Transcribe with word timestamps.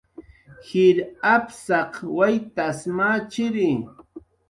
Jir 0.67 0.97
apsaq 1.33 1.93
waytas 2.17 2.79
machiri 2.97 3.71